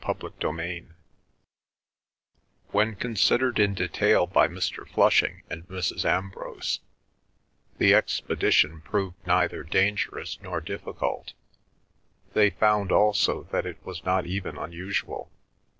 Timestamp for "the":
7.77-7.93